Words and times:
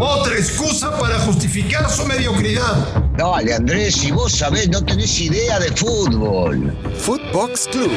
Otra 0.00 0.34
excusa 0.34 0.96
para 0.98 1.18
justificar 1.20 1.88
su 1.88 2.04
mediocridad. 2.04 3.02
Dale, 3.16 3.54
Andrés, 3.54 3.94
si 3.94 4.10
vos 4.10 4.32
sabés, 4.32 4.68
no 4.68 4.84
tenés 4.84 5.20
idea 5.20 5.58
de 5.60 5.70
fútbol. 5.72 6.76
Footbox 6.98 7.68
Club, 7.68 7.92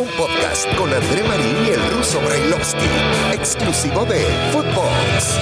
un 0.00 0.08
podcast 0.16 0.66
con 0.76 0.92
André 0.92 1.22
Marín 1.24 1.66
y 1.66 1.70
el 1.70 1.90
ruso 1.90 2.20
Brailovsky, 2.20 2.86
exclusivo 3.32 4.04
de 4.06 4.24
Footbox. 4.52 5.38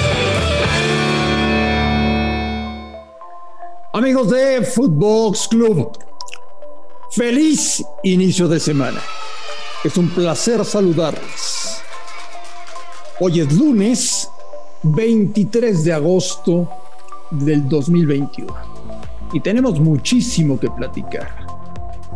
Amigos 3.93 4.31
de 4.31 4.63
Footbox 4.63 5.49
Club, 5.49 5.97
feliz 7.13 7.85
inicio 8.03 8.49
de 8.49 8.59
semana. 8.59 9.01
Es 9.85 9.97
un 9.97 10.09
placer 10.11 10.65
saludarles. 10.65 11.83
Hoy 13.21 13.41
es 13.41 13.53
lunes 13.53 14.29
23 14.85 15.83
de 15.83 15.93
agosto 15.95 16.69
del 17.31 17.67
2021 17.69 18.53
y 19.33 19.41
tenemos 19.41 19.81
muchísimo 19.81 20.61
que 20.61 20.71
platicar. 20.71 21.47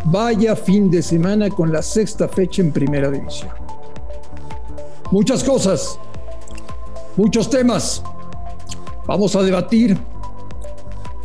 Vaya 0.04 0.54
fin 0.54 0.90
de 0.90 1.02
semana 1.02 1.48
con 1.48 1.72
la 1.72 1.82
sexta 1.82 2.28
fecha 2.28 2.62
en 2.62 2.70
primera 2.70 3.10
división. 3.10 3.50
Muchas 5.10 5.42
cosas, 5.42 5.98
muchos 7.16 7.48
temas. 7.48 8.02
Vamos 9.06 9.34
a 9.34 9.42
debatir 9.42 9.98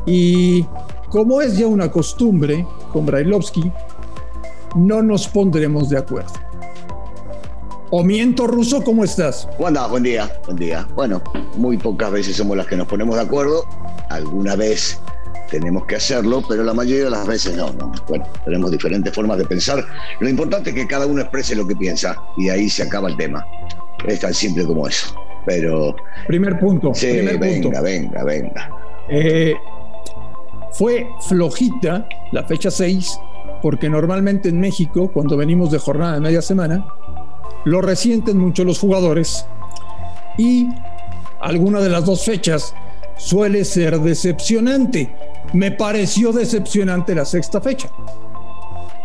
y 0.06 0.66
como 1.10 1.42
es 1.42 1.58
ya 1.58 1.68
una 1.68 1.92
costumbre 1.92 2.66
con 2.94 3.06
Brailovsky, 3.06 3.70
no 4.76 5.04
nos 5.04 5.28
pondremos 5.28 5.90
de 5.90 5.98
acuerdo. 5.98 6.43
¿O 7.96 8.04
miento 8.04 8.48
ruso? 8.48 8.84
¿Cómo 8.84 9.04
estás? 9.04 9.48
¿Cómo 9.56 9.88
Buen 9.88 10.02
día, 10.02 10.28
buen 10.46 10.58
día. 10.58 10.88
Bueno, 10.96 11.22
muy 11.58 11.78
pocas 11.78 12.12
veces 12.12 12.36
somos 12.36 12.58
las 12.58 12.66
que 12.66 12.76
nos 12.76 12.88
ponemos 12.88 13.16
de 13.18 13.22
acuerdo. 13.22 13.68
Alguna 14.10 14.56
vez 14.56 15.00
tenemos 15.52 15.86
que 15.86 15.98
hacerlo, 15.98 16.44
pero 16.50 16.64
la 16.64 16.74
mayoría 16.74 17.04
de 17.04 17.10
las 17.12 17.28
veces 17.28 17.56
no, 17.56 17.72
no. 17.74 17.92
Bueno, 18.08 18.26
tenemos 18.46 18.72
diferentes 18.72 19.14
formas 19.14 19.38
de 19.38 19.46
pensar. 19.46 19.86
Lo 20.20 20.28
importante 20.28 20.72
es 20.72 20.76
que 20.76 20.88
cada 20.88 21.06
uno 21.06 21.22
exprese 21.22 21.56
lo 21.56 21.68
que 21.68 21.76
piensa 21.76 22.16
y 22.36 22.50
ahí 22.50 22.68
se 22.68 22.82
acaba 22.82 23.10
el 23.10 23.16
tema. 23.16 23.46
Es 24.08 24.22
tan 24.22 24.34
simple 24.34 24.66
como 24.66 24.88
eso. 24.88 25.14
Pero. 25.46 25.96
Primer 26.26 26.60
punto. 26.60 26.96
Sí, 26.96 27.12
primer 27.12 27.38
venga, 27.38 27.70
punto. 27.70 27.84
venga, 27.84 28.24
venga. 28.24 28.70
Eh, 29.08 29.54
fue 30.72 31.06
flojita 31.28 32.08
la 32.32 32.44
fecha 32.46 32.72
6, 32.72 33.20
porque 33.62 33.88
normalmente 33.88 34.50
en 34.50 34.60
México, 34.60 35.12
cuando 35.14 35.38
venimos 35.38 35.70
de 35.70 35.78
jornada 35.78 36.16
de 36.16 36.22
media 36.22 36.42
semana, 36.42 36.88
lo 37.66 37.82
resienten 37.82 38.38
mucho 38.38 38.64
los 38.64 38.80
jugadores 38.80 39.46
y 40.38 40.68
alguna 41.40 41.80
de 41.82 41.90
las 41.90 42.06
dos 42.06 42.26
fechas 42.26 42.74
suele 43.18 43.66
ser 43.66 44.00
decepcionante. 44.00 45.10
Me 45.54 45.72
pareció 45.72 46.32
decepcionante 46.32 47.14
la 47.14 47.26
sexta 47.26 47.62
fecha. 47.62 47.90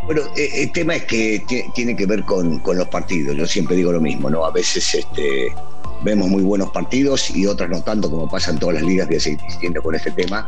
Bueno, 0.07 0.23
eh, 0.37 0.63
el 0.63 0.73
tema 0.73 0.97
es 0.97 1.05
que 1.05 1.45
tiene 1.75 1.95
que 1.95 2.07
ver 2.07 2.25
con, 2.25 2.61
con, 2.61 2.79
los 2.79 2.89
partidos. 2.89 3.37
Yo 3.37 3.47
siempre 3.47 3.77
digo 3.77 3.93
lo 3.93 4.01
mismo, 4.01 4.31
¿no? 4.31 4.45
A 4.45 4.51
veces 4.51 4.95
este, 4.95 5.53
vemos 6.03 6.29
muy 6.29 6.43
buenos 6.43 6.71
partidos 6.71 7.31
y 7.31 7.47
otras 7.47 7.69
no 7.69 7.83
tanto, 7.83 8.11
como 8.11 8.29
pasa 8.29 8.51
en 8.51 8.59
todas 8.59 8.77
las 8.77 8.85
ligas 8.85 9.09
que 9.09 9.21
se 9.21 9.33
insistiendo 9.33 9.83
con 9.83 9.95
este 9.95 10.11
tema. 10.13 10.47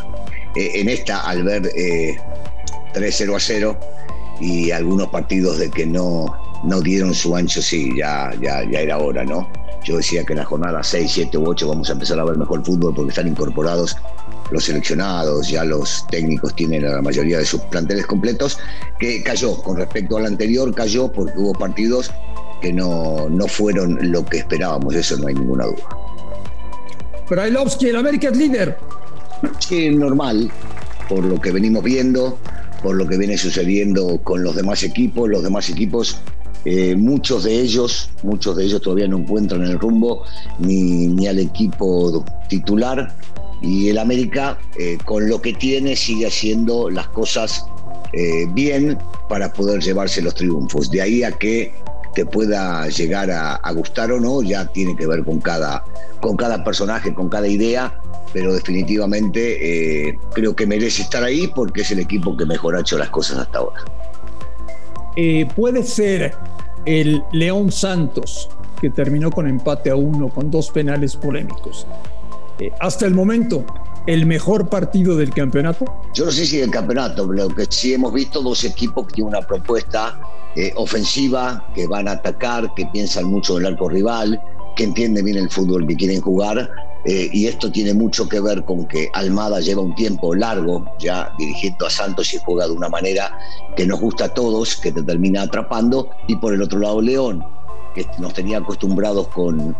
Eh, 0.57 0.81
en 0.81 0.89
esta, 0.89 1.21
al 1.21 1.43
ver 1.43 1.71
eh, 1.77 2.17
3-0 2.95 3.37
a 3.37 3.41
0 3.41 3.81
y 4.41 4.71
algunos 4.71 5.09
partidos 5.09 5.59
de 5.59 5.71
que 5.71 5.87
no, 5.87 6.50
no 6.65 6.81
dieron 6.81 7.15
su 7.15 7.35
ancho, 7.35 7.63
sí, 7.63 7.91
ya, 7.97 8.33
ya, 8.41 8.63
ya 8.71 8.81
era 8.81 8.99
hora, 8.99 9.25
¿no? 9.25 9.49
Yo 9.85 9.97
decía 9.97 10.25
que 10.25 10.35
en 10.35 10.41
la 10.41 10.45
jornada 10.45 10.83
6, 10.83 11.11
7 11.11 11.39
u 11.39 11.49
8 11.49 11.69
vamos 11.69 11.89
a 11.89 11.93
empezar 11.93 12.21
a 12.21 12.25
ver 12.25 12.37
mejor 12.37 12.65
fútbol 12.65 12.95
porque 12.95 13.11
están 13.11 13.29
incorporados 13.29 13.97
los 14.51 14.65
seleccionados, 14.65 15.49
ya 15.49 15.65
los 15.65 16.07
técnicos 16.11 16.55
tienen 16.55 16.85
a 16.85 16.91
la 16.91 17.03
mayoría 17.03 17.39
de 17.39 17.45
sus 17.45 17.61
planteles 17.63 18.07
completos, 18.07 18.59
que 18.99 19.23
cayó 19.23 19.63
con 19.63 19.77
respecto 19.77 20.17
al 20.17 20.27
anterior, 20.27 20.75
cayó 20.75 21.11
porque 21.11 21.33
hubo 21.37 21.53
partidos 21.53 22.11
que 22.61 22.73
no, 22.73 23.29
no 23.31 23.47
fueron 23.47 23.99
lo 24.11 24.25
que 24.25 24.39
esperábamos, 24.39 24.95
eso 24.95 25.17
no 25.17 25.29
hay 25.29 25.35
ninguna 25.35 25.67
duda. 25.67 25.83
Brailovsky, 27.29 27.89
el 27.89 27.97
América 27.97 28.29
es 28.29 28.37
líder. 28.37 28.77
Sí, 29.61 29.89
normal, 29.91 30.51
por 31.09 31.25
lo 31.25 31.41
que 31.41 31.53
venimos 31.53 31.83
viendo, 31.85 32.39
por 32.83 32.97
lo 32.97 33.07
que 33.07 33.17
viene 33.17 33.39
sucediendo 33.39 34.21
con 34.23 34.43
los 34.43 34.57
demás 34.57 34.83
equipos, 34.83 35.29
los 35.29 35.43
demás 35.43 35.71
equipos 35.71 36.21
eh, 36.65 36.95
muchos 36.95 37.45
de 37.45 37.59
ellos, 37.59 38.11
muchos 38.23 38.57
de 38.57 38.65
ellos 38.65 38.83
todavía 38.83 39.09
no 39.09 39.19
encuentran 39.19 39.63
el 39.63 39.79
rumbo 39.79 40.25
ni, 40.59 41.07
ni 41.07 41.27
al 41.27 41.39
equipo 41.39 42.25
titular 42.49 43.15
y 43.63 43.89
el 43.89 43.99
América 43.99 44.59
eh, 44.79 44.99
con 45.05 45.29
lo 45.29 45.41
que 45.41 45.55
tiene 45.55 45.97
sigue 45.97 46.27
haciendo 46.27 46.91
las 46.91 47.09
cosas 47.09 47.65
eh, 48.13 48.47
bien 48.53 48.99
para 49.29 49.53
poder 49.53 49.81
llevarse 49.81 50.21
los 50.21 50.35
triunfos. 50.35 50.91
De 50.91 51.01
ahí 51.01 51.23
a 51.23 51.33
que 51.33 51.73
te 52.15 52.27
pueda 52.27 52.89
llegar 52.89 53.31
a, 53.31 53.73
gustar 53.73 54.13
o 54.13 54.21
no, 54.21 54.43
ya 54.43 54.67
tiene 54.67 54.97
que 54.97 55.07
ver 55.07 55.25
con 55.25 55.41
cada, 55.41 55.85
con 56.21 56.37
cada 56.37 56.63
personaje, 56.63 57.15
con 57.15 57.31
cada 57.31 57.47
idea, 57.47 57.99
pero 58.35 58.53
definitivamente 58.53 60.19
creo 60.35 60.55
que 60.57 60.67
merece 60.67 61.03
estar 61.03 61.23
ahí 61.23 61.47
porque 61.55 61.83
es 61.83 61.91
el 61.93 62.01
equipo 62.01 62.37
que 62.37 62.45
mejor 62.45 62.77
ha 62.77 62.81
hecho 62.81 62.99
las 62.99 63.11
cosas 63.11 63.39
hasta 63.39 63.59
ahora. 63.59 63.85
Eh, 65.17 65.47
puede 65.57 65.83
ser 65.83 66.35
el 66.85 67.23
León 67.33 67.73
Santos, 67.73 68.49
que 68.81 68.91
terminó 68.91 69.31
con 69.31 69.47
empate 69.47 69.91
a 69.91 69.97
uno, 69.97 70.29
con 70.29 70.51
dos 70.51 70.71
penales 70.71 71.17
polémicos. 71.17 71.87
Eh, 72.59 72.71
hasta 72.81 73.07
el 73.07 73.15
momento, 73.15 73.65
el 74.07 74.27
mejor 74.27 74.69
partido 74.69 75.17
del 75.17 75.31
campeonato? 75.31 75.85
Yo 76.15 76.27
no 76.27 76.31
sé 76.31 76.47
si 76.47 76.59
del 76.59 76.71
campeonato, 76.71 77.29
pero 77.29 77.49
que 77.49 77.67
sí 77.69 77.95
hemos 77.95 78.13
visto 78.13 78.43
dos 78.43 78.65
equipos 78.65 79.07
que 79.07 79.15
tienen 79.15 79.35
una 79.35 79.47
propuesta 79.47 80.21
eh, 80.57 80.73
ofensiva, 80.77 81.67
que 81.75 81.87
van 81.87 82.09
a 82.09 82.13
atacar, 82.13 82.73
que 82.75 82.87
piensan 82.87 83.27
mucho 83.27 83.59
en 83.59 83.67
el 83.67 83.73
arco 83.75 83.89
rival, 83.89 84.41
que 84.77 84.85
entienden 84.85 85.25
bien 85.25 85.37
el 85.37 85.51
fútbol 85.51 85.87
que 85.87 85.97
quieren 85.97 86.21
jugar. 86.21 86.90
Eh, 87.05 87.31
y 87.33 87.47
esto 87.47 87.73
tiene 87.73 87.95
mucho 87.95 88.29
que 88.29 88.41
ver 88.41 88.65
con 88.65 88.87
que 88.87 89.09
Almada 89.15 89.61
lleva 89.61 89.81
un 89.81 89.95
tiempo 89.95 90.35
largo 90.35 90.85
ya 90.99 91.33
dirigiendo 91.39 91.87
a 91.87 91.91
Santos 91.91 92.35
y 92.35 92.39
juega 92.39 92.67
de 92.67 92.73
una 92.73 92.89
manera 92.89 93.39
que 93.77 93.87
nos 93.87 94.01
gusta 94.01 94.27
a 94.27 94.35
todos, 94.35 94.77
que 94.77 94.93
te 94.93 95.03
termina 95.03 95.43
atrapando. 95.43 96.11
Y 96.29 96.37
por 96.37 96.53
el 96.53 96.63
otro 96.63 96.79
lado, 96.79 97.01
León, 97.01 97.45
que 97.95 98.07
nos 98.19 98.35
tenía 98.35 98.59
acostumbrados 98.59 99.29
con, 99.29 99.75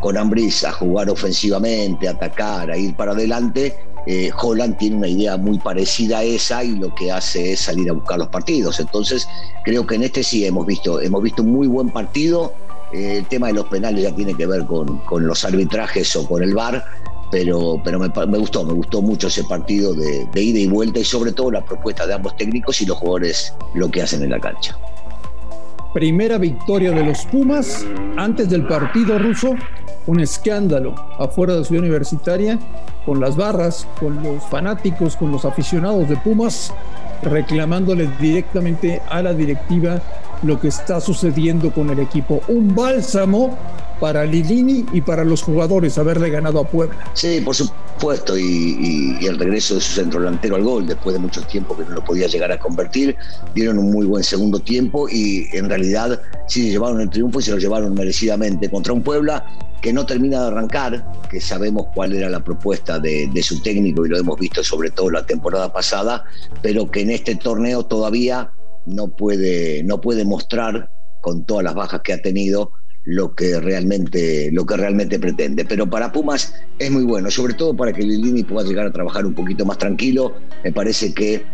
con 0.00 0.16
Ambris 0.16 0.64
a 0.64 0.72
jugar 0.72 1.08
ofensivamente, 1.10 2.08
a 2.08 2.12
atacar, 2.12 2.70
a 2.70 2.76
ir 2.76 2.96
para 2.96 3.12
adelante, 3.12 3.76
eh, 4.06 4.30
Holland 4.38 4.76
tiene 4.76 4.96
una 4.96 5.08
idea 5.08 5.36
muy 5.36 5.58
parecida 5.58 6.18
a 6.18 6.22
esa 6.22 6.62
y 6.62 6.76
lo 6.76 6.94
que 6.94 7.10
hace 7.10 7.52
es 7.52 7.60
salir 7.60 7.88
a 7.88 7.94
buscar 7.94 8.18
los 8.18 8.28
partidos. 8.28 8.80
Entonces, 8.80 9.26
creo 9.64 9.86
que 9.86 9.94
en 9.94 10.02
este 10.02 10.22
sí 10.22 10.44
hemos 10.44 10.66
visto, 10.66 11.00
hemos 11.00 11.22
visto 11.22 11.42
un 11.42 11.52
muy 11.52 11.66
buen 11.66 11.90
partido. 11.90 12.52
Eh, 12.94 13.18
el 13.18 13.26
tema 13.26 13.48
de 13.48 13.54
los 13.54 13.66
penales 13.66 14.04
ya 14.04 14.14
tiene 14.14 14.34
que 14.34 14.46
ver 14.46 14.64
con, 14.66 14.98
con 14.98 15.26
los 15.26 15.44
arbitrajes 15.44 16.14
o 16.14 16.26
con 16.28 16.42
el 16.42 16.54
VAR, 16.54 16.84
pero, 17.30 17.80
pero 17.82 17.98
me, 17.98 18.38
gustó, 18.38 18.64
me 18.64 18.72
gustó 18.72 19.02
mucho 19.02 19.26
ese 19.26 19.42
partido 19.44 19.94
de, 19.94 20.26
de 20.32 20.42
ida 20.42 20.60
y 20.60 20.68
vuelta 20.68 21.00
y 21.00 21.04
sobre 21.04 21.32
todo 21.32 21.50
la 21.50 21.64
propuesta 21.64 22.06
de 22.06 22.14
ambos 22.14 22.36
técnicos 22.36 22.80
y 22.80 22.86
los 22.86 22.96
jugadores 22.98 23.52
lo 23.74 23.90
que 23.90 24.02
hacen 24.02 24.22
en 24.22 24.30
la 24.30 24.38
cancha. 24.38 24.78
Primera 25.92 26.38
victoria 26.38 26.92
de 26.92 27.04
los 27.04 27.24
Pumas 27.26 27.84
antes 28.16 28.48
del 28.48 28.66
partido 28.66 29.18
ruso, 29.18 29.54
un 30.06 30.20
escándalo 30.20 30.94
afuera 31.18 31.56
de 31.56 31.64
Ciudad 31.64 31.82
Universitaria, 31.82 32.58
con 33.04 33.20
las 33.20 33.36
barras, 33.36 33.88
con 33.98 34.22
los 34.22 34.42
fanáticos, 34.44 35.16
con 35.16 35.32
los 35.32 35.44
aficionados 35.44 36.08
de 36.08 36.16
Pumas, 36.16 36.72
reclamándole 37.22 38.08
directamente 38.20 39.02
a 39.08 39.22
la 39.22 39.32
directiva 39.34 40.00
lo 40.44 40.60
que 40.60 40.68
está 40.68 41.00
sucediendo 41.00 41.72
con 41.72 41.90
el 41.90 41.98
equipo. 41.98 42.42
Un 42.48 42.74
bálsamo 42.74 43.56
para 44.00 44.24
Lilini 44.24 44.84
y 44.92 45.00
para 45.00 45.24
los 45.24 45.42
jugadores 45.42 45.96
haberle 45.98 46.30
ganado 46.30 46.60
a 46.60 46.64
Puebla. 46.68 46.96
Sí, 47.14 47.40
por 47.40 47.54
supuesto, 47.54 48.36
y, 48.38 49.18
el 49.24 49.38
regreso 49.38 49.76
de 49.76 49.80
su 49.80 49.92
centro 49.92 50.20
delantero 50.20 50.56
al 50.56 50.62
gol 50.62 50.86
después 50.86 51.14
de 51.14 51.20
mucho 51.20 51.42
tiempo 51.42 51.76
que 51.76 51.84
no 51.84 51.90
lo 51.90 52.04
podía 52.04 52.26
llegar 52.26 52.52
a 52.52 52.58
convertir, 52.58 53.16
dieron 53.54 53.78
un 53.78 53.90
muy 53.90 54.06
buen 54.06 54.22
segundo 54.22 54.58
tiempo 54.58 55.08
y 55.08 55.48
en 55.52 55.68
realidad 55.68 56.20
sí 56.46 56.64
se 56.64 56.70
llevaron 56.70 57.00
el 57.00 57.08
triunfo 57.08 57.40
y 57.40 57.42
se 57.42 57.52
lo 57.52 57.58
llevaron 57.58 57.94
merecidamente 57.94 58.68
contra 58.68 58.92
un 58.92 59.02
Puebla 59.02 59.46
que 59.80 59.92
no 59.92 60.06
termina 60.06 60.40
de 60.40 60.46
arrancar, 60.48 61.12
que 61.30 61.40
sabemos 61.40 61.86
cuál 61.94 62.14
era 62.14 62.28
la 62.28 62.42
propuesta 62.42 62.98
de 62.98 63.42
su 63.42 63.60
técnico 63.62 64.04
y 64.04 64.08
lo 64.08 64.18
hemos 64.18 64.38
visto 64.38 64.64
sobre 64.64 64.90
todo 64.90 65.10
la 65.10 65.26
temporada 65.26 65.72
pasada, 65.72 66.24
pero 66.62 66.90
que 66.90 67.02
en 67.02 67.10
este 67.10 67.36
torneo 67.36 67.84
todavía 67.84 68.50
no 68.86 69.08
puede, 69.08 69.82
no 69.82 70.00
puede 70.00 70.24
mostrar 70.24 70.90
con 71.20 71.44
todas 71.44 71.64
las 71.64 71.74
bajas 71.74 72.02
que 72.02 72.12
ha 72.12 72.18
tenido 72.20 72.72
lo 73.04 73.34
que 73.34 73.60
realmente 73.60 74.50
lo 74.52 74.64
que 74.66 74.76
realmente 74.76 75.18
pretende. 75.18 75.64
Pero 75.64 75.88
para 75.88 76.12
Pumas 76.12 76.54
es 76.78 76.90
muy 76.90 77.04
bueno 77.04 77.30
sobre 77.30 77.54
todo 77.54 77.76
para 77.76 77.92
que 77.92 78.02
Lilini 78.02 78.42
pueda 78.42 78.66
llegar 78.66 78.86
a 78.86 78.92
trabajar 78.92 79.26
un 79.26 79.34
poquito 79.34 79.64
más 79.64 79.78
tranquilo. 79.78 80.34
Me 80.62 80.72
parece 80.72 81.12
que 81.12 81.44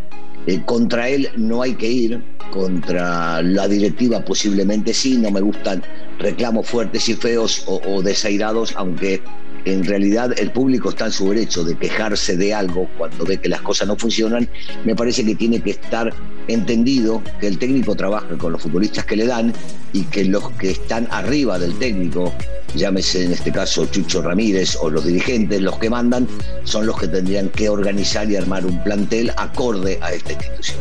eh, 0.46 0.62
contra 0.64 1.08
él 1.08 1.28
no 1.36 1.62
hay 1.62 1.74
que 1.74 1.90
ir 1.90 2.24
contra 2.52 3.42
la 3.42 3.68
directiva 3.68 4.24
posiblemente 4.24 4.94
sí. 4.94 5.18
No 5.18 5.30
me 5.30 5.40
gustan 5.40 5.82
reclamos 6.18 6.68
fuertes 6.68 7.08
y 7.08 7.14
feos 7.14 7.64
o, 7.66 7.80
o 7.86 8.02
desairados 8.02 8.74
aunque 8.76 9.22
en 9.64 9.84
realidad 9.84 10.32
el 10.38 10.50
público 10.50 10.90
está 10.90 11.06
en 11.06 11.12
su 11.12 11.28
derecho 11.30 11.64
de 11.64 11.76
quejarse 11.76 12.36
de 12.36 12.54
algo 12.54 12.88
cuando 12.96 13.24
ve 13.24 13.38
que 13.38 13.48
las 13.48 13.60
cosas 13.60 13.88
no 13.88 13.96
funcionan, 13.96 14.48
me 14.84 14.94
parece 14.94 15.24
que 15.24 15.34
tiene 15.34 15.60
que 15.60 15.70
estar 15.70 16.12
entendido 16.48 17.22
que 17.40 17.46
el 17.46 17.58
técnico 17.58 17.94
trabaja 17.94 18.36
con 18.38 18.52
los 18.52 18.62
futbolistas 18.62 19.04
que 19.04 19.16
le 19.16 19.26
dan 19.26 19.52
y 19.92 20.04
que 20.04 20.24
los 20.24 20.50
que 20.52 20.70
están 20.70 21.06
arriba 21.10 21.58
del 21.58 21.78
técnico, 21.78 22.32
llámese 22.74 23.24
en 23.24 23.32
este 23.32 23.52
caso 23.52 23.86
Chucho 23.86 24.22
Ramírez 24.22 24.76
o 24.80 24.90
los 24.90 25.04
dirigentes, 25.04 25.60
los 25.60 25.78
que 25.78 25.90
mandan, 25.90 26.26
son 26.64 26.86
los 26.86 26.98
que 26.98 27.08
tendrían 27.08 27.48
que 27.50 27.68
organizar 27.68 28.30
y 28.30 28.36
armar 28.36 28.66
un 28.66 28.82
plantel 28.82 29.32
acorde 29.36 29.98
a 30.02 30.12
esta 30.12 30.32
institución. 30.32 30.78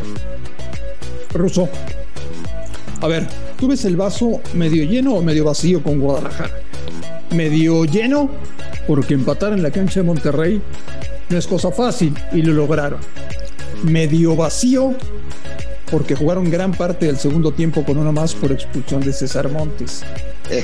Russo, 1.33 1.69
a 3.01 3.07
ver, 3.07 3.27
¿tú 3.57 3.67
ves 3.67 3.85
el 3.85 3.95
vaso 3.95 4.41
medio 4.53 4.83
lleno 4.83 5.13
o 5.13 5.21
medio 5.21 5.45
vacío 5.45 5.81
con 5.81 5.99
Guadalajara? 5.99 6.51
Medio 7.31 7.85
lleno 7.85 8.29
porque 8.89 9.13
empatar 9.13 9.53
en 9.53 9.62
la 9.62 9.69
cancha 9.69 10.00
de 10.00 10.03
Monterrey 10.07 10.59
no 11.30 11.38
es 11.38 11.45
cosa 11.45 11.71
fácil 11.71 12.12
y 12.31 12.41
lo 12.41 12.53
lograron. 12.53 13.00
Medio 13.83 14.36
vacío 14.36 14.95
porque 15.91 16.15
jugaron 16.15 16.50
gran 16.50 16.71
parte 16.71 17.06
del 17.06 17.18
segundo 17.19 17.51
tiempo 17.51 17.86
con 17.86 18.00
uno 18.00 18.12
más 18.12 18.33
por 18.33 18.51
expulsión 18.51 19.01
de 19.01 19.13
César 19.13 19.47
Montes. 19.47 20.03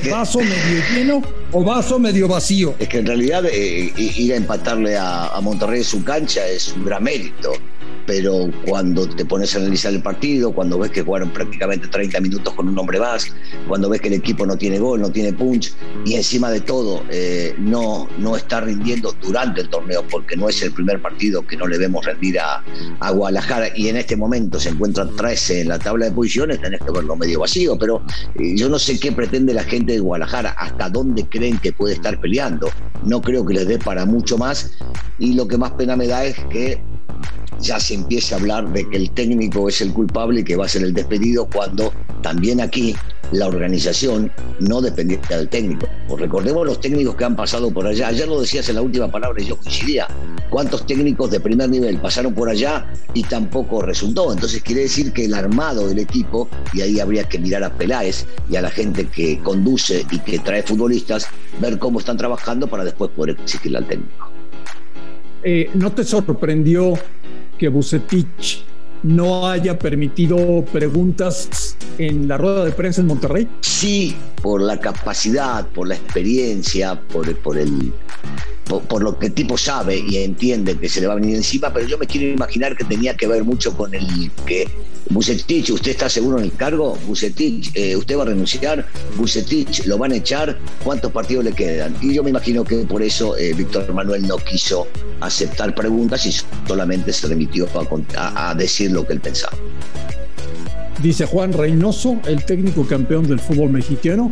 ¿Vaso 0.10 0.40
medio 0.40 0.84
lleno 0.92 1.22
o 1.52 1.64
vaso 1.64 2.00
medio 2.00 2.28
vacío? 2.28 2.74
Es 2.80 2.90
que 2.90 2.98
en 2.98 3.06
realidad 3.06 3.46
eh, 3.46 3.94
ir 3.96 4.34
a 4.34 4.38
empatarle 4.38 4.98
a, 4.98 5.28
a 5.28 5.40
Monterrey 5.42 5.82
en 5.82 5.86
su 5.86 6.04
cancha 6.04 6.48
es 6.48 6.74
un 6.74 6.84
gran 6.84 7.04
mérito 7.04 7.54
pero 8.06 8.50
cuando 8.66 9.08
te 9.08 9.26
pones 9.26 9.56
a 9.56 9.60
analizar 9.60 9.94
el 9.94 10.02
partido, 10.02 10.52
cuando 10.54 10.78
ves 10.80 10.92
que 10.92 11.02
jugaron 11.02 11.30
prácticamente 11.32 11.88
30 11.88 12.20
minutos 12.20 12.54
con 12.54 12.68
un 12.68 12.78
hombre 12.78 13.00
más, 13.00 13.32
cuando 13.68 13.90
ves 13.90 14.02
que 14.02 14.08
el 14.10 14.16
equipo 14.16 14.46
no 14.46 14.58
tiene 14.58 14.80
gol, 14.80 15.02
no 15.02 15.12
tiene 15.12 15.34
punch, 15.34 15.74
y 16.06 16.16
encima 16.16 16.50
de 16.52 16.62
todo 16.62 17.04
eh, 17.10 17.56
no, 17.58 18.08
no 18.18 18.36
está 18.36 18.62
rindiendo 18.62 19.14
durante 19.22 19.62
el 19.62 19.70
torneo, 19.70 20.04
porque 20.10 20.36
no 20.36 20.50
es 20.50 20.62
el 20.62 20.72
primer 20.72 21.02
partido 21.02 21.46
que 21.46 21.58
no 21.58 21.68
le 21.68 21.78
vemos 21.78 22.06
rendir 22.06 22.40
a, 22.40 22.64
a 23.00 23.12
Guadalajara, 23.12 23.70
y 23.76 23.90
en 23.90 23.98
este 23.98 24.16
momento 24.16 24.60
se 24.60 24.70
encuentra 24.70 25.08
13 25.08 25.62
en 25.62 25.70
la 25.70 25.80
tabla 25.80 26.06
de 26.06 26.12
posiciones, 26.12 26.62
tenés 26.62 26.82
que 26.82 26.92
verlo 26.92 27.16
medio 27.16 27.40
vacío, 27.40 27.78
pero 27.78 28.02
eh, 28.36 28.56
yo 28.56 28.70
no 28.70 28.80
sé 28.80 29.00
qué 29.00 29.12
pretende 29.12 29.54
la 29.54 29.64
gente 29.64 29.94
de 29.94 30.00
Guadalajara, 30.00 30.52
hasta 30.52 30.90
dónde 30.90 31.26
creen 31.28 31.58
que 31.58 31.74
puede 31.74 31.96
estar 31.96 32.20
peleando. 32.20 32.70
No 33.04 33.22
creo 33.22 33.46
que 33.46 33.54
les 33.54 33.68
dé 33.68 33.80
para 33.80 34.06
mucho 34.06 34.38
más, 34.38 34.72
y 35.20 35.34
lo 35.34 35.48
que 35.48 35.58
más 35.58 35.72
pena 35.72 35.96
me 35.96 36.08
da 36.08 36.26
es 36.26 36.36
que 36.50 36.82
ya 37.60 37.80
se 37.80 37.96
empieza 37.96 38.36
a 38.36 38.40
hablar 38.40 38.72
de 38.72 38.88
que 38.90 38.98
el 38.98 39.12
técnico 39.12 39.70
es 39.70 39.82
el 39.82 39.94
culpable 39.94 40.42
y 40.42 40.44
que 40.44 40.56
va 40.56 40.66
a 40.66 40.70
ser 40.70 40.84
el 40.84 40.94
despedido 40.94 41.48
cuando 41.48 41.94
también 42.22 42.62
aquí 42.62 42.96
la 43.32 43.48
organización 43.48 44.32
no 44.60 44.82
dependía 44.82 45.20
del 45.30 45.50
técnico. 45.50 45.88
Pues 46.08 46.22
recordemos 46.22 46.66
los 46.66 46.80
técnicos 46.80 47.16
que 47.16 47.26
han 47.26 47.36
pasado 47.36 47.72
por 47.72 47.88
allá. 47.88 48.08
Ayer 48.08 48.28
lo 48.28 48.40
decías 48.40 48.70
en 48.70 48.76
la 48.76 48.82
última 48.82 49.12
palabra 49.12 49.42
y 49.42 49.46
yo 49.46 49.58
coincidía. 49.58 50.08
¿Cuántos 50.50 50.86
técnicos 50.86 51.32
de 51.32 51.40
primer 51.40 51.70
nivel 51.70 51.98
pasaron 51.98 52.34
por 52.34 52.50
allá 52.50 52.86
y 53.14 53.24
tampoco 53.24 53.82
resultó? 53.82 54.32
Entonces 54.32 54.62
quiere 54.62 54.82
decir 54.82 55.12
que 55.12 55.26
el 55.26 55.34
armado 55.34 55.88
del 55.88 56.00
equipo, 56.00 56.48
y 56.74 56.82
ahí 56.82 57.00
habría 57.00 57.24
que 57.28 57.40
mirar 57.40 57.64
a 57.64 57.74
Peláez 57.74 58.26
y 58.50 58.56
a 58.56 58.62
la 58.62 58.70
gente 58.70 59.08
que 59.08 59.40
conduce 59.40 60.06
y 60.12 60.20
que 60.20 60.40
trae 60.40 60.64
futbolistas, 60.64 61.28
ver 61.60 61.80
cómo 61.80 62.00
están 62.00 62.18
trabajando 62.18 62.68
para 62.68 62.84
después 62.84 63.12
poder 63.12 63.38
exigirle 63.42 63.80
al 63.80 63.88
técnico. 63.88 64.30
Eh, 65.44 65.70
¿No 65.74 65.92
te 65.92 66.04
sorprendió 66.04 66.94
que 67.58 67.70
Bucetich 67.70 68.65
no 69.06 69.48
haya 69.48 69.78
permitido 69.78 70.66
preguntas 70.66 71.78
en 72.00 72.28
la 72.28 72.38
rueda 72.38 72.66
de 72.66 72.72
prensa 72.72 73.02
en 73.02 73.08
Monterrey? 73.08 73.48
Sí, 73.62 74.16
por 74.42 74.62
la 74.62 74.80
capacidad, 74.80 75.68
por 75.68 75.88
la 75.88 75.96
experiencia, 75.96 77.00
por, 77.00 77.28
el 77.30 77.94
por, 78.66 79.04
lo 79.04 79.20
que 79.20 79.28
el 79.28 79.34
tipo 79.34 79.58
sabe 79.58 79.98
y 79.98 80.18
entiende 80.18 80.76
que 80.78 80.90
se 80.90 81.02
le 81.02 81.08
va 81.08 81.14
a 81.14 81.18
venir 81.18 81.36
encima, 81.36 81.72
pero 81.72 81.88
yo 81.88 82.00
me 82.00 82.08
quiero 82.08 82.28
imaginar 82.28 82.76
que 82.76 82.84
tenía 82.84 83.16
que 83.16 83.28
ver 83.28 83.44
mucho 83.44 83.78
con 83.78 83.94
el 83.94 84.32
que 84.46 84.68
Bucetich, 85.10 85.70
¿usted 85.70 85.92
está 85.92 86.10
seguro 86.10 86.40
en 86.40 86.46
el 86.46 86.54
cargo? 86.54 86.98
Bucetich, 87.06 87.72
eh, 87.76 87.96
¿usted 87.96 88.18
va 88.18 88.24
a 88.24 88.26
renunciar? 88.26 88.88
Bucetich, 89.18 89.86
¿lo 89.86 90.00
van 90.00 90.14
a 90.14 90.16
echar? 90.16 90.58
¿Cuántos 90.84 91.12
partidos 91.12 91.46
le 91.46 91.54
quedan? 91.54 91.96
Y 92.02 92.16
yo 92.16 92.24
me 92.24 92.32
imagino 92.32 92.64
que 92.64 92.78
por 92.78 93.04
eso 93.04 93.38
eh, 93.38 93.54
Víctor 93.54 93.94
Manuel 93.94 94.28
no 94.28 94.38
quiso 94.38 94.88
aceptar 95.22 95.76
preguntas 95.76 96.26
y 96.26 96.34
solamente 96.68 97.14
se 97.14 97.28
remitió 97.28 97.68
a, 98.16 98.50
a 98.50 98.56
decir 98.56 98.92
lo 98.96 99.06
que 99.06 99.14
él 99.14 99.22
pensaba. 99.22 99.56
Dice 101.02 101.26
Juan 101.26 101.54
Reynoso, 101.54 102.20
el 102.26 102.46
técnico 102.46 102.88
campeón 102.88 103.28
del 103.28 103.40
fútbol 103.40 103.70
mexicano, 103.70 104.32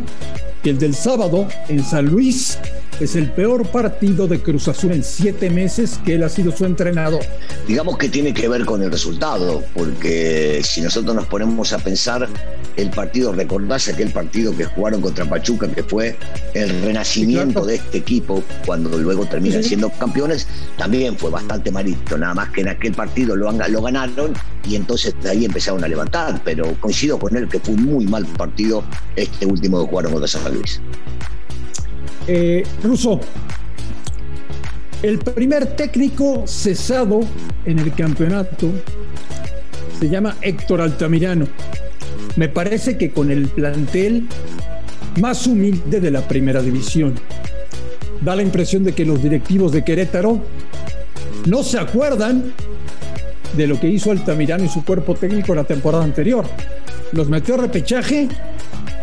que 0.62 0.70
el 0.70 0.78
del 0.78 0.94
sábado 0.94 1.46
en 1.68 1.84
San 1.84 2.06
Luis 2.06 2.58
es 3.00 3.16
el 3.16 3.30
peor 3.30 3.66
partido 3.68 4.26
de 4.28 4.40
Cruz 4.40 4.68
Azul 4.68 4.92
en 4.92 5.02
siete 5.02 5.50
meses 5.50 5.98
que 6.04 6.14
él 6.14 6.22
ha 6.22 6.28
sido 6.28 6.56
su 6.56 6.64
entrenador. 6.64 7.22
Digamos 7.66 7.98
que 7.98 8.08
tiene 8.08 8.32
que 8.32 8.48
ver 8.48 8.64
con 8.64 8.82
el 8.82 8.90
resultado, 8.90 9.62
porque 9.74 10.60
si 10.64 10.80
nosotros 10.80 11.14
nos 11.14 11.26
ponemos 11.26 11.72
a 11.72 11.78
pensar, 11.78 12.28
el 12.76 12.90
partido, 12.90 13.32
recordás 13.32 13.88
aquel 13.88 14.10
partido 14.10 14.56
que 14.56 14.64
jugaron 14.64 15.00
contra 15.00 15.24
Pachuca, 15.24 15.68
que 15.68 15.82
fue 15.82 16.16
el 16.54 16.82
renacimiento 16.82 17.64
de 17.64 17.76
este 17.76 17.98
equipo 17.98 18.42
cuando 18.66 18.96
luego 18.98 19.26
terminan 19.26 19.62
siendo 19.62 19.90
campeones, 19.90 20.46
también 20.76 21.16
fue 21.16 21.30
bastante 21.30 21.70
malito, 21.70 22.18
nada 22.18 22.34
más 22.34 22.50
que 22.50 22.62
en 22.62 22.68
aquel 22.68 22.92
partido 22.92 23.36
lo, 23.36 23.50
lo 23.50 23.82
ganaron 23.82 24.34
y 24.68 24.76
entonces 24.76 25.14
de 25.22 25.30
ahí 25.30 25.44
empezaron 25.44 25.84
a 25.84 25.88
levantar, 25.88 26.40
pero 26.44 26.74
coincido 26.80 27.18
con 27.18 27.36
él 27.36 27.48
que 27.48 27.60
fue 27.60 27.74
un 27.74 27.84
muy 27.84 28.06
mal 28.06 28.26
partido 28.26 28.82
este 29.14 29.46
último 29.46 29.84
que 29.84 29.90
jugaron 29.90 30.12
contra 30.12 30.28
San 30.28 30.52
Luis. 30.52 30.80
Eh, 32.26 32.64
Russo, 32.82 33.20
el 35.02 35.18
primer 35.18 35.76
técnico 35.76 36.44
cesado 36.46 37.20
en 37.66 37.78
el 37.78 37.92
campeonato 37.92 38.72
se 40.00 40.08
llama 40.08 40.36
Héctor 40.40 40.80
Altamirano. 40.80 41.46
Me 42.36 42.48
parece 42.48 42.96
que 42.96 43.10
con 43.10 43.30
el 43.30 43.48
plantel 43.48 44.26
más 45.20 45.46
humilde 45.46 46.00
de 46.00 46.10
la 46.10 46.26
primera 46.26 46.62
división. 46.62 47.14
Da 48.22 48.34
la 48.34 48.42
impresión 48.42 48.84
de 48.84 48.94
que 48.94 49.04
los 49.04 49.22
directivos 49.22 49.72
de 49.72 49.84
Querétaro 49.84 50.40
no 51.46 51.62
se 51.62 51.78
acuerdan 51.78 52.54
de 53.54 53.66
lo 53.66 53.78
que 53.78 53.88
hizo 53.88 54.10
Altamirano 54.10 54.64
y 54.64 54.68
su 54.68 54.82
cuerpo 54.82 55.14
técnico 55.14 55.54
la 55.54 55.64
temporada 55.64 56.04
anterior. 56.04 56.46
Los 57.12 57.28
metió 57.28 57.54
a 57.54 57.58
repechaje 57.58 58.28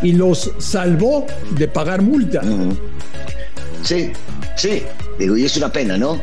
y 0.02 0.12
los 0.12 0.52
salvó 0.58 1.26
de 1.56 1.68
pagar 1.68 2.02
multa. 2.02 2.42
Sí, 3.82 4.10
sí, 4.56 4.82
digo, 5.18 5.36
y 5.36 5.44
es 5.44 5.56
una 5.56 5.72
pena, 5.72 5.96
¿no? 5.96 6.20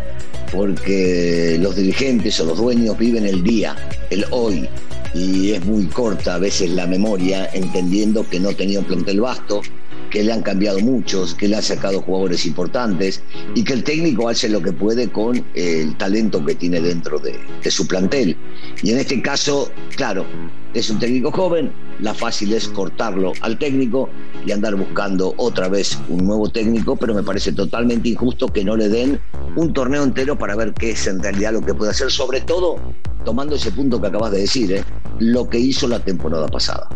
Porque 0.52 1.58
los 1.60 1.76
dirigentes 1.76 2.40
o 2.40 2.46
los 2.46 2.58
dueños 2.58 2.98
viven 2.98 3.26
el 3.26 3.44
día, 3.44 3.76
el 4.10 4.26
hoy, 4.32 4.68
y 5.14 5.52
es 5.52 5.66
muy 5.66 5.86
corta 5.86 6.36
a 6.36 6.38
veces 6.40 6.70
la 6.72 6.88
memoria, 6.88 7.50
entendiendo 7.54 8.28
que 8.28 8.40
no 8.40 8.54
tenía 8.54 8.80
un 8.80 8.86
plantel 8.86 9.22
vasto, 9.22 9.62
que 10.10 10.24
le 10.24 10.34
han 10.34 10.42
cambiado 10.42 10.80
muchos, 10.80 11.36
que 11.36 11.48
le 11.48 11.56
han 11.56 11.64
sacado 11.64 12.02
jugadores 12.02 12.46
importantes 12.46 13.22
y 13.56 13.64
que 13.64 13.74
el 13.74 13.84
técnico 13.84 14.28
hace 14.28 14.50
lo 14.50 14.62
que 14.62 14.72
puede 14.72 15.10
con 15.10 15.44
el 15.54 15.96
talento 15.98 16.44
que 16.44 16.56
tiene 16.56 16.82
dentro 16.82 17.20
de, 17.20 17.40
su 17.70 17.88
plantel. 17.88 18.36
Y 18.82 18.92
en 18.92 18.98
este 19.00 19.22
caso, 19.22 19.72
claro, 19.96 20.26
es 20.74 20.90
un 20.90 21.00
técnico 21.00 21.32
joven, 21.32 21.72
la 22.00 22.14
fácil 22.14 22.54
es 22.54 22.68
cortarlo 22.68 23.34
al 23.42 23.58
técnico 23.58 24.10
y 24.46 24.52
andar 24.52 24.76
buscando 24.76 25.34
otra 25.38 25.68
vez 25.68 26.00
un 26.10 26.26
nuevo 26.26 26.50
técnico, 26.50 26.96
pero 26.96 27.14
me 27.14 27.24
parece 27.24 27.52
totalmente 27.52 28.10
injusto 28.10 28.48
que 28.48 28.64
no 28.64 28.76
le 28.76 28.90
den 28.90 29.20
un 29.56 29.74
torneo 29.74 30.04
entero 30.04 30.38
para 30.38 30.56
ver 30.56 30.74
qué 30.74 30.92
es 30.92 31.08
en 31.08 31.22
realidad 31.22 31.54
lo 31.54 31.62
que 31.62 31.74
puede 31.74 31.92
hacer, 31.92 32.12
sobre 32.12 32.42
todo 32.42 32.78
tomando 33.26 33.56
ese 33.56 33.72
punto 33.72 34.00
que 34.00 34.08
acabas 34.08 34.32
de 34.32 34.40
decir, 34.40 34.72
¿eh? 34.72 34.84
lo 35.20 35.50
que 35.50 35.60
hizo 35.60 35.88
la 35.88 36.00
temporada 36.00 36.48
pasada. 36.48 36.88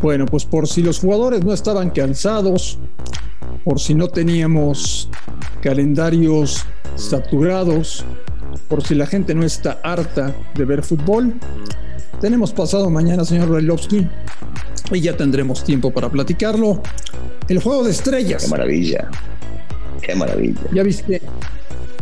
Bueno, 0.00 0.26
pues 0.26 0.44
por 0.44 0.68
si 0.68 0.82
los 0.82 1.00
jugadores 1.00 1.44
no 1.44 1.52
estaban 1.52 1.90
cansados, 1.90 2.78
por 3.64 3.80
si 3.80 3.94
no 3.94 4.08
teníamos 4.08 5.08
calendarios 5.60 6.64
saturados, 6.96 8.04
por 8.68 8.82
si 8.82 8.94
la 8.94 9.06
gente 9.06 9.34
no 9.34 9.44
está 9.44 9.80
harta 9.82 10.34
de 10.54 10.64
ver 10.64 10.82
fútbol, 10.82 11.34
tenemos 12.20 12.52
pasado 12.52 12.90
mañana, 12.90 13.24
señor 13.24 13.50
Reilovsky, 13.50 14.06
y 14.92 15.00
ya 15.00 15.16
tendremos 15.16 15.64
tiempo 15.64 15.90
para 15.90 16.08
platicarlo. 16.08 16.82
El 17.48 17.60
juego 17.60 17.84
de 17.84 17.90
estrellas. 17.90 18.44
Qué 18.44 18.50
maravilla. 18.50 19.10
Qué 20.00 20.14
maravilla. 20.14 20.60
¿Ya 20.72 20.82
viste 20.82 21.22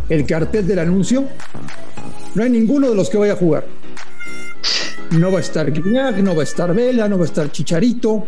el 0.08 0.26
cartel 0.26 0.66
del 0.66 0.80
anuncio? 0.80 1.24
No 2.34 2.42
hay 2.42 2.50
ninguno 2.50 2.88
de 2.90 2.94
los 2.94 3.08
que 3.08 3.18
vaya 3.18 3.32
a 3.34 3.36
jugar. 3.36 3.66
No 5.12 5.32
va 5.32 5.38
a 5.38 5.40
estar 5.40 5.72
Guiñac, 5.72 6.16
no 6.18 6.34
va 6.34 6.42
a 6.42 6.44
estar 6.44 6.74
Vela, 6.74 7.08
no 7.08 7.16
va 7.16 7.24
a 7.24 7.26
estar 7.26 7.50
Chicharito. 7.50 8.26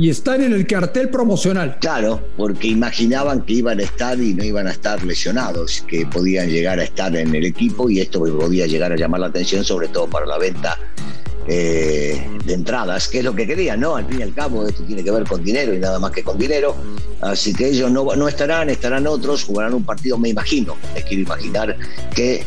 Y 0.00 0.08
están 0.08 0.40
en 0.40 0.54
el 0.54 0.66
cartel 0.66 1.10
promocional. 1.10 1.76
Claro, 1.78 2.26
porque 2.38 2.68
imaginaban 2.68 3.42
que 3.42 3.52
iban 3.52 3.80
a 3.80 3.82
estar 3.82 4.18
y 4.18 4.32
no 4.32 4.42
iban 4.42 4.66
a 4.66 4.70
estar 4.70 5.04
lesionados, 5.04 5.84
que 5.86 6.06
podían 6.06 6.48
llegar 6.48 6.78
a 6.78 6.84
estar 6.84 7.14
en 7.14 7.34
el 7.34 7.44
equipo 7.44 7.90
y 7.90 8.00
esto 8.00 8.20
podía 8.20 8.66
llegar 8.66 8.92
a 8.92 8.96
llamar 8.96 9.20
la 9.20 9.26
atención, 9.26 9.62
sobre 9.62 9.88
todo 9.88 10.06
para 10.06 10.24
la 10.24 10.38
venta 10.38 10.78
eh, 11.46 12.26
de 12.46 12.54
entradas, 12.54 13.08
que 13.08 13.18
es 13.18 13.24
lo 13.24 13.34
que 13.34 13.46
querían, 13.46 13.80
¿no? 13.80 13.94
Al 13.94 14.06
fin 14.06 14.20
y 14.20 14.22
al 14.22 14.32
cabo, 14.32 14.66
esto 14.66 14.82
tiene 14.84 15.04
que 15.04 15.10
ver 15.10 15.24
con 15.24 15.44
dinero 15.44 15.74
y 15.74 15.78
nada 15.78 15.98
más 15.98 16.12
que 16.12 16.22
con 16.22 16.38
dinero. 16.38 16.74
Así 17.20 17.52
que 17.52 17.68
ellos 17.68 17.90
no, 17.90 18.06
no 18.16 18.26
estarán, 18.26 18.70
estarán 18.70 19.06
otros, 19.06 19.44
jugarán 19.44 19.74
un 19.74 19.84
partido, 19.84 20.16
me 20.16 20.30
imagino, 20.30 20.76
me 20.94 21.02
quiero 21.02 21.24
imaginar 21.24 21.76
que 22.14 22.42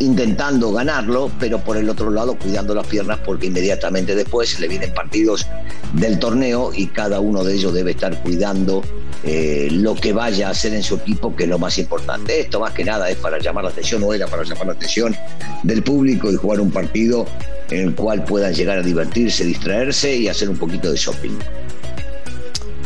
intentando 0.00 0.72
ganarlo, 0.72 1.30
pero 1.38 1.60
por 1.60 1.76
el 1.76 1.88
otro 1.88 2.10
lado 2.10 2.36
cuidando 2.36 2.74
las 2.74 2.86
piernas 2.86 3.18
porque 3.24 3.46
inmediatamente 3.46 4.14
después 4.14 4.58
le 4.58 4.66
vienen 4.66 4.92
partidos 4.92 5.46
del 5.92 6.18
torneo 6.18 6.72
y 6.74 6.88
cada 6.88 7.20
uno 7.20 7.44
de 7.44 7.54
ellos 7.54 7.72
debe 7.72 7.92
estar 7.92 8.20
cuidando 8.22 8.82
eh, 9.22 9.68
lo 9.70 9.94
que 9.94 10.14
vaya 10.14 10.48
a 10.48 10.50
hacer 10.52 10.72
en 10.72 10.82
su 10.82 10.96
equipo, 10.96 11.36
que 11.36 11.44
es 11.44 11.48
lo 11.48 11.58
más 11.58 11.76
importante. 11.78 12.40
Esto 12.40 12.60
más 12.60 12.72
que 12.72 12.84
nada 12.84 13.10
es 13.10 13.16
para 13.16 13.38
llamar 13.38 13.64
la 13.64 13.70
atención, 13.70 14.02
o 14.02 14.14
era 14.14 14.26
para 14.26 14.42
llamar 14.42 14.66
la 14.66 14.72
atención 14.72 15.14
del 15.62 15.82
público 15.82 16.30
y 16.32 16.36
jugar 16.36 16.60
un 16.60 16.70
partido 16.70 17.26
en 17.68 17.88
el 17.88 17.94
cual 17.94 18.24
puedan 18.24 18.54
llegar 18.54 18.78
a 18.78 18.82
divertirse, 18.82 19.44
distraerse 19.44 20.16
y 20.16 20.28
hacer 20.28 20.48
un 20.48 20.56
poquito 20.56 20.90
de 20.90 20.96
shopping. 20.96 21.38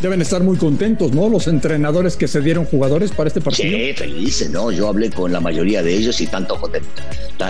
Deben 0.04 0.20
estar 0.20 0.42
muy 0.42 0.58
contentos, 0.58 1.12
¿no? 1.12 1.30
Los 1.30 1.49
entrenadores 1.49 2.14
que 2.18 2.28
se 2.28 2.42
dieron 2.42 2.66
jugadores 2.66 3.11
para 3.11 3.28
este 3.28 3.40
partido. 3.40 3.70
Sí, 3.70 3.94
felices, 3.94 4.50
¿no? 4.50 4.70
Yo 4.70 4.88
hablé 4.88 5.08
con 5.08 5.32
la 5.32 5.40
mayoría 5.40 5.82
de 5.82 5.94
ellos 5.94 6.20
y 6.20 6.26
tanto 6.26 6.61
contentos. 6.61 7.02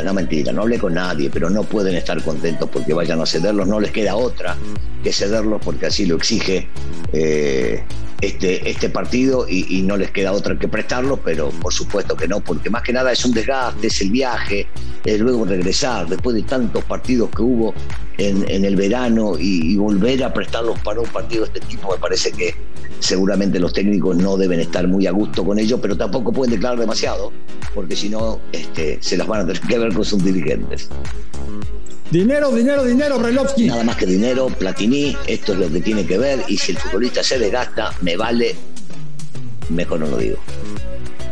No, 0.05 0.15
mentira, 0.15 0.53
no 0.53 0.63
hablé 0.63 0.79
con 0.79 0.95
nadie, 0.95 1.31
pero 1.31 1.51
no 1.51 1.65
pueden 1.65 1.97
estar 1.97 2.23
contentos 2.23 2.71
porque 2.73 2.95
vayan 2.95 3.21
a 3.21 3.27
cederlos. 3.27 3.67
No 3.67 3.81
les 3.81 3.91
queda 3.91 4.15
otra 4.15 4.57
que 5.03 5.13
cederlos 5.13 5.61
porque 5.65 5.87
así 5.87 6.07
lo 6.07 6.15
exige 6.15 6.69
eh, 7.13 7.83
este, 8.27 8.69
este 8.69 8.89
partido 8.89 9.47
y, 9.49 9.83
no 9.83 9.97
les 9.97 10.11
queda 10.11 10.33
otra 10.33 10.59
que 10.59 10.69
prestarlos, 10.69 11.21
pero 11.25 11.51
por 11.51 11.73
supuesto 11.73 12.17
que 12.17 12.27
no, 12.27 12.41
porque 12.41 12.71
más 12.71 12.83
que 12.83 12.93
nada 12.93 13.13
es 13.13 13.25
un 13.25 13.33
desgaste, 13.33 13.89
es 13.89 14.01
el 14.01 14.11
viaje, 14.11 14.67
luego 15.19 15.45
regresar, 15.45 16.09
después 16.09 16.35
de 16.35 16.43
tantos 16.43 16.85
partidos 16.85 17.31
que 17.31 17.43
hubo 17.43 17.75
en, 18.19 18.65
el 18.65 18.77
verano 18.77 19.35
y, 19.39 19.77
volver 19.77 20.25
a 20.25 20.33
prestarlos 20.33 20.79
para 20.81 21.01
un 21.01 21.09
partido 21.09 21.45
de 21.45 21.59
este 21.59 21.61
tipo, 21.69 21.93
me 21.93 21.99
parece 21.99 22.33
que 22.33 22.55
seguramente 23.01 23.59
los 23.59 23.73
técnicos 23.73 24.17
no 24.17 24.37
deben 24.37 24.61
estar 24.61 24.87
muy 24.89 25.07
a 25.07 25.11
gusto 25.11 25.45
con 25.45 25.59
ello, 25.59 25.81
pero 25.81 25.97
tampoco 25.97 26.33
pueden 26.33 26.55
declarar 26.55 26.79
demasiado, 26.79 27.33
porque 27.75 27.97
si 27.97 28.09
no 28.09 28.41
este, 28.53 28.99
se 29.01 29.17
las 29.17 29.27
van 29.27 29.43
a 29.43 29.47
tener 29.47 29.61
que 29.63 29.79
ver 29.79 29.93
con 29.93 30.05
sus 30.05 30.25
dirigentes. 30.25 30.89
Dinero, 32.11 32.53
dinero, 32.53 32.85
dinero, 32.85 33.19
Brailovsky. 33.19 33.67
Nada 33.67 33.83
más 33.83 33.97
que 33.97 34.07
dinero, 34.07 34.47
Platini, 34.47 35.17
esto 35.27 35.53
es 35.53 35.59
lo 35.59 35.73
que 35.73 35.81
tiene 35.81 36.07
que 36.07 36.19
ver 36.19 36.41
y 36.49 36.57
si 36.57 36.73
el 36.73 36.79
futbolista 36.79 37.23
se 37.23 37.39
desgasta, 37.39 37.93
me 38.03 38.17
vale, 38.17 38.55
mejor 39.69 40.01
no 40.01 40.07
lo 40.07 40.17
digo. 40.19 40.37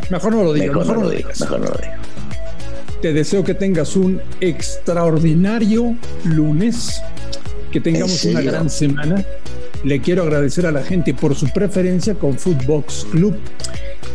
Mejor 0.09 0.33
no 0.33 0.43
lo 0.43 0.53
digo, 0.53 0.73
mejor, 0.73 0.97
no, 0.97 1.03
lo 1.03 1.09
digo, 1.09 1.29
mejor 1.39 1.59
no 1.59 1.67
lo 1.67 1.77
digo. 1.77 1.93
Te 3.01 3.13
deseo 3.13 3.43
que 3.43 3.53
tengas 3.53 3.95
un 3.95 4.21
extraordinario 4.41 5.95
lunes, 6.25 7.01
que 7.71 7.79
tengamos 7.79 8.23
una 8.25 8.41
gran 8.41 8.69
semana. 8.69 9.25
Le 9.83 9.99
quiero 9.99 10.23
agradecer 10.23 10.65
a 10.65 10.71
la 10.71 10.81
gente 10.81 11.13
por 11.13 11.35
su 11.35 11.49
preferencia 11.49 12.15
con 12.15 12.37
Footbox 12.37 13.05
Club. 13.11 13.35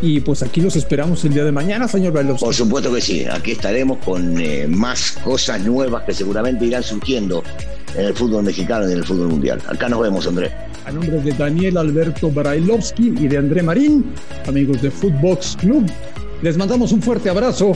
Y 0.00 0.20
pues 0.20 0.42
aquí 0.42 0.60
los 0.60 0.76
esperamos 0.76 1.24
el 1.24 1.34
día 1.34 1.44
de 1.44 1.52
mañana, 1.52 1.88
señor 1.88 2.12
Veloz. 2.12 2.40
Por 2.40 2.54
supuesto 2.54 2.92
que 2.94 3.00
sí, 3.00 3.26
aquí 3.30 3.52
estaremos 3.52 3.98
con 3.98 4.40
eh, 4.40 4.66
más 4.68 5.18
cosas 5.24 5.60
nuevas 5.62 6.04
que 6.04 6.14
seguramente 6.14 6.64
irán 6.64 6.82
surgiendo 6.82 7.42
en 7.96 8.06
el 8.06 8.14
fútbol 8.14 8.44
mexicano 8.44 8.88
y 8.88 8.92
en 8.92 8.98
el 8.98 9.04
fútbol 9.04 9.28
mundial. 9.28 9.60
Acá 9.66 9.88
nos 9.88 10.00
vemos, 10.00 10.26
André. 10.26 10.50
A 10.86 10.92
nombre 10.92 11.20
de 11.20 11.32
Daniel 11.32 11.76
Alberto 11.76 12.30
Brailovsky 12.30 13.08
y 13.18 13.28
de 13.28 13.36
André 13.36 13.62
Marín, 13.62 14.06
amigos 14.46 14.80
de 14.80 14.90
Footbox 14.90 15.56
Club, 15.60 15.84
les 16.40 16.56
mandamos 16.56 16.92
un 16.92 17.02
fuerte 17.02 17.28
abrazo 17.28 17.72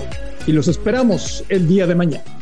y 0.47 0.53
los 0.53 0.69
esperamos 0.69 1.45
el 1.49 1.69
día 1.69 1.87
de 1.87 1.95
mañana. 1.95 2.42